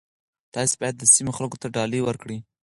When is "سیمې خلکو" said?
1.13-1.57